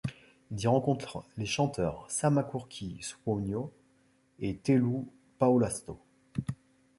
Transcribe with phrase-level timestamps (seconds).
[0.49, 3.71] Ils y rencontrent les chanteurs Sanna Kurki-Suonio
[4.39, 5.05] et Tellu
[5.37, 5.99] Paulasto.